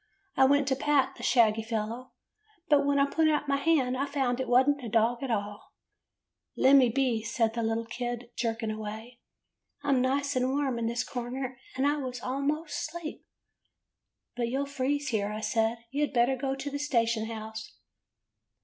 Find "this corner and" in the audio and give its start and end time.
10.87-11.85